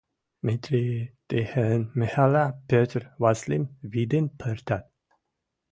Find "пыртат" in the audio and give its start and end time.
4.39-4.85